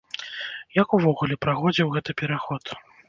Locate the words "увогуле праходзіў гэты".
0.97-2.11